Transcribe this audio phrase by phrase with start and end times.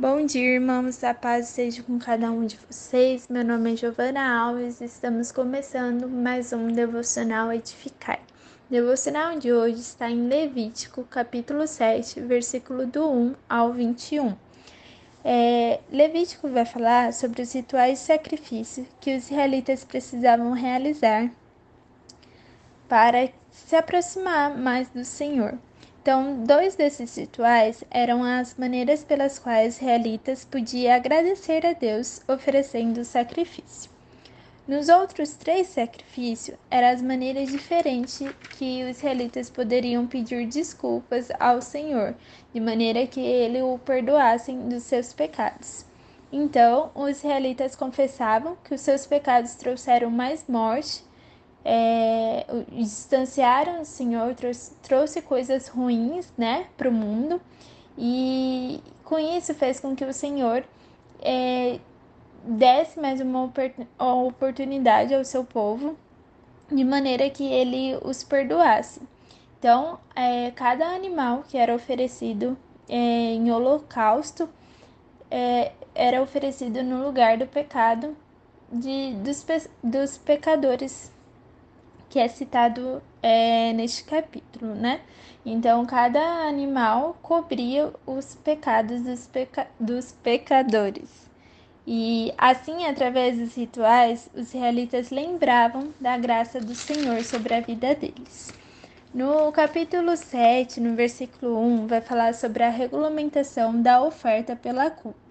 [0.00, 1.02] Bom dia, irmãos.
[1.02, 3.26] A paz seja com cada um de vocês.
[3.26, 4.80] Meu nome é Giovana Alves.
[4.80, 8.20] Estamos começando mais um devocional edificar.
[8.70, 14.36] Devocional de hoje está em Levítico, capítulo 7, versículo do 1 ao 21.
[15.24, 21.28] É, Levítico vai falar sobre os rituais de sacrifício que os israelitas precisavam realizar
[22.88, 25.58] para se aproximar mais do Senhor.
[26.08, 32.22] Então, dois desses rituais eram as maneiras pelas quais os israelitas podiam agradecer a Deus
[32.26, 33.90] oferecendo sacrifício.
[34.66, 41.60] Nos outros três sacrifícios, eram as maneiras diferentes que os israelitas poderiam pedir desculpas ao
[41.60, 42.14] Senhor,
[42.54, 45.84] de maneira que ele o perdoassem dos seus pecados.
[46.32, 51.06] Então, os israelitas confessavam que os seus pecados trouxeram mais morte
[51.62, 52.27] é,
[52.70, 57.40] distanciaram o Senhor, trouxe, trouxe coisas ruins né, para o mundo,
[57.96, 60.64] e com isso fez com que o Senhor
[61.20, 61.78] é,
[62.44, 63.50] desse mais uma
[63.98, 65.96] oportunidade ao seu povo,
[66.70, 69.00] de maneira que ele os perdoasse.
[69.58, 72.56] Então, é, cada animal que era oferecido
[72.88, 74.48] é, em holocausto
[75.30, 78.16] é, era oferecido no lugar do pecado
[78.72, 79.44] de, dos,
[79.82, 81.12] dos pecadores
[82.08, 85.00] que é citado é, neste capítulo, né?
[85.44, 91.28] Então, cada animal cobria os pecados dos, peca dos pecadores.
[91.86, 97.94] E assim, através dos rituais, os israelitas lembravam da graça do Senhor sobre a vida
[97.94, 98.52] deles.
[99.14, 105.27] No capítulo 7, no versículo 1, vai falar sobre a regulamentação da oferta pela culpa.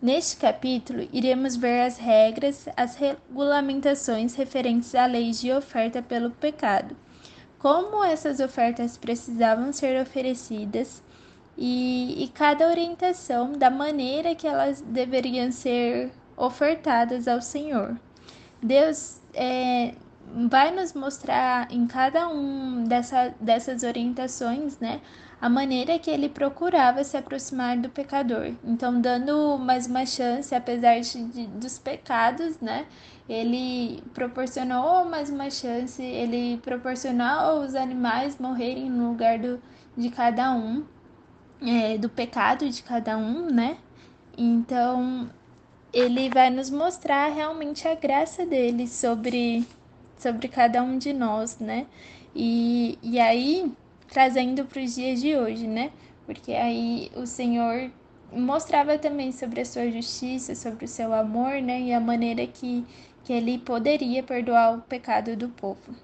[0.00, 6.96] Neste capítulo, iremos ver as regras, as regulamentações referentes à lei de oferta pelo pecado,
[7.58, 11.02] como essas ofertas precisavam ser oferecidas
[11.56, 17.98] e, e cada orientação da maneira que elas deveriam ser ofertadas ao Senhor.
[18.62, 19.94] Deus é,
[20.48, 25.00] vai nos mostrar em cada um dessa, dessas orientações, né,
[25.40, 28.54] a maneira que ele procurava se aproximar do pecador.
[28.64, 32.86] Então, dando mais uma chance, apesar de, dos pecados, né,
[33.28, 39.60] ele proporcionou mais uma chance, ele proporcionou os animais morrerem no lugar do,
[39.96, 40.84] de cada um,
[41.62, 43.78] é, do pecado de cada um, né?
[44.36, 45.30] Então,
[45.92, 49.66] ele vai nos mostrar realmente a graça dele sobre
[50.18, 51.86] sobre cada um de nós, né?
[52.34, 53.72] E, e aí,
[54.08, 55.90] trazendo para os dias de hoje, né?
[56.26, 57.90] Porque aí o Senhor
[58.32, 61.80] mostrava também sobre a sua justiça, sobre o seu amor, né?
[61.80, 62.84] E a maneira que,
[63.24, 65.94] que ele poderia perdoar o pecado do povo.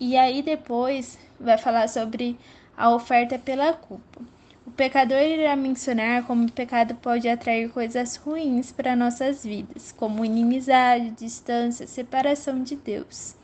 [0.00, 2.38] E aí depois vai falar sobre
[2.76, 4.20] a oferta pela culpa.
[4.66, 10.24] O pecador irá mencionar como o pecado pode atrair coisas ruins para nossas vidas, como
[10.24, 13.36] inimizade, distância, separação de Deus.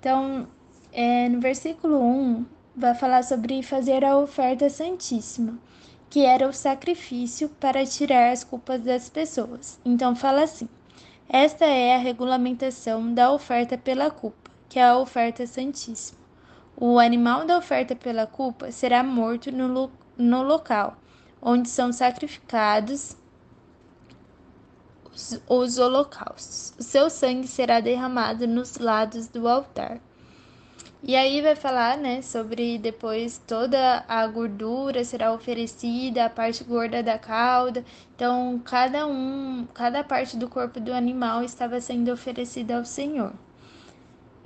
[0.00, 0.48] Então,
[0.92, 2.46] é, no versículo 1,
[2.76, 5.58] vai falar sobre fazer a oferta santíssima,
[6.10, 9.80] que era o sacrifício para tirar as culpas das pessoas.
[9.84, 10.68] Então, fala assim:
[11.28, 16.20] esta é a regulamentação da oferta pela culpa, que é a oferta santíssima.
[16.76, 20.96] O animal da oferta pela culpa será morto no lugar no local
[21.40, 23.16] onde são sacrificados
[25.12, 26.74] os, os holocaustos.
[26.78, 30.00] O seu sangue será derramado nos lados do altar.
[31.08, 37.00] E aí vai falar, né, sobre depois toda a gordura será oferecida, a parte gorda
[37.00, 37.84] da cauda.
[38.16, 43.32] Então, cada um, cada parte do corpo do animal estava sendo oferecida ao Senhor.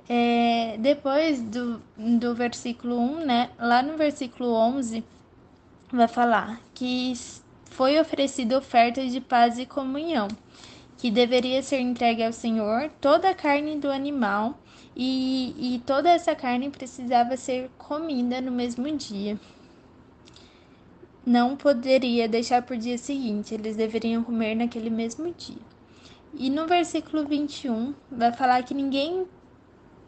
[0.06, 5.03] É, depois do, do versículo 1, né, lá no versículo 11,
[5.91, 7.15] vai falar que
[7.71, 10.28] foi oferecida oferta de paz e comunhão,
[10.98, 14.59] que deveria ser entregue ao Senhor toda a carne do animal
[15.02, 19.40] e, e toda essa carne precisava ser comida no mesmo dia.
[21.24, 25.62] Não poderia deixar por dia seguinte, eles deveriam comer naquele mesmo dia.
[26.34, 29.26] E no versículo 21 vai falar que ninguém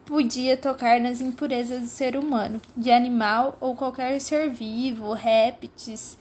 [0.05, 6.19] podia tocar nas impurezas do ser humano, de animal ou qualquer ser vivo, répteis.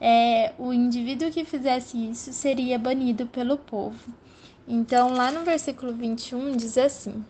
[0.00, 4.12] É, o indivíduo que fizesse isso seria banido pelo povo.
[4.68, 7.24] Então, lá no versículo 21 diz assim: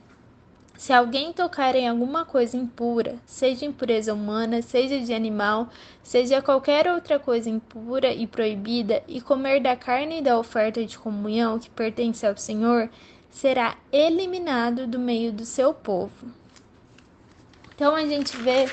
[0.83, 5.69] Se alguém tocar em alguma coisa impura, seja impureza humana, seja de animal,
[6.03, 11.57] seja qualquer outra coisa impura e proibida, e comer da carne da oferta de comunhão
[11.57, 12.91] que pertence ao Senhor,
[13.31, 16.27] será eliminado do meio do seu povo.
[17.77, 18.69] Então a gente vê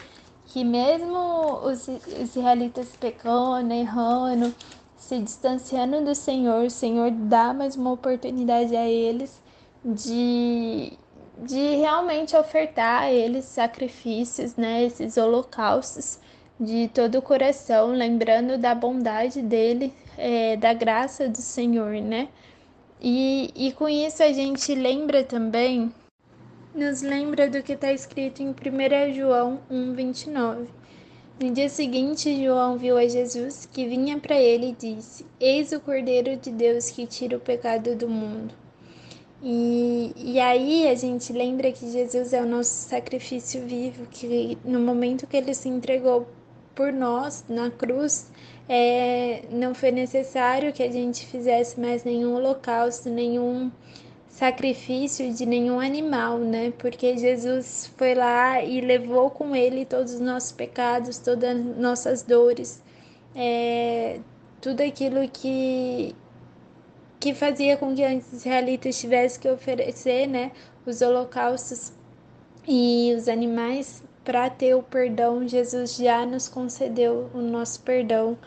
[0.48, 4.52] que mesmo os israelitas pecando, errando,
[4.98, 9.40] se distanciando do Senhor, o Senhor dá mais uma oportunidade a eles
[9.86, 10.98] de,
[11.44, 16.20] de realmente ofertar a eles sacrifícios, né, esses holocaustos
[16.60, 22.28] de todo o coração, lembrando da bondade dele, é, da graça do Senhor, né?
[23.02, 25.94] E, e com isso a gente lembra também,
[26.76, 30.68] nos lembra do que está escrito em 1 João 1,29.
[31.42, 35.80] No dia seguinte, João viu a Jesus que vinha para ele e disse: Eis o
[35.80, 38.54] Cordeiro de Deus que tira o pecado do mundo.
[39.42, 44.80] E, e aí a gente lembra que Jesus é o nosso sacrifício vivo, que no
[44.80, 46.28] momento que ele se entregou
[46.76, 48.30] por nós na cruz,
[48.68, 53.72] é, não foi necessário que a gente fizesse mais nenhum holocausto, nenhum
[54.28, 56.72] sacrifício de nenhum animal, né?
[56.78, 62.22] Porque Jesus foi lá e levou com ele todos os nossos pecados, todas as nossas
[62.24, 62.82] dores,
[63.36, 64.20] é,
[64.62, 66.16] tudo aquilo que
[67.20, 70.52] que fazia com que os israelitas tivessem que oferecer, né,
[70.86, 71.92] os holocaustos
[72.68, 75.48] e os animais para ter o perdão.
[75.48, 78.38] Jesus já nos concedeu o nosso perdão.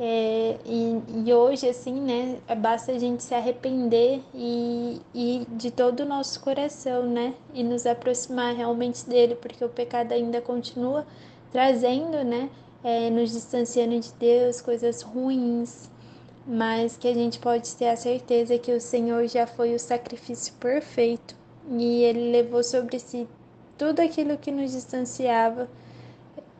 [0.00, 6.00] É, e, e, hoje, assim, né, basta a gente se arrepender e, e de todo
[6.00, 11.04] o nosso coração, né, e nos aproximar realmente dele, porque o pecado ainda continua
[11.50, 12.48] trazendo, né,
[12.84, 15.90] é, nos distanciando de Deus, coisas ruins,
[16.48, 20.54] mas que a gente pode ter a certeza que o Senhor já foi o sacrifício
[20.54, 21.36] perfeito
[21.70, 23.28] e ele levou sobre si
[23.76, 25.68] tudo aquilo que nos distanciava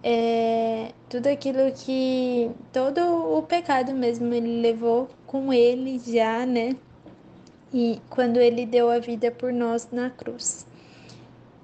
[0.02, 2.50] é, tudo aquilo que.
[2.73, 3.00] todo
[3.37, 6.76] o pecado mesmo ele levou com ele já, né?
[7.73, 10.67] E quando ele deu a vida por nós na cruz.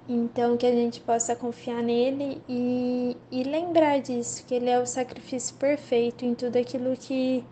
[0.07, 4.85] Então, que a gente possa confiar nele e, e lembrar disso, que ele é o
[4.85, 7.43] sacrifício perfeito em tudo aquilo que,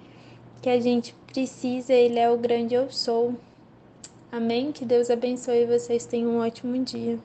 [0.63, 3.36] que a gente precisa, ele é o grande eu sou.
[4.31, 4.71] Amém?
[4.71, 7.19] Que Deus abençoe vocês tenham um ótimo dia.